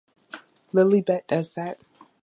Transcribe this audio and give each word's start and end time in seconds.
Lilibet 0.73 1.27
does 1.27 1.53
that. 1.53 1.79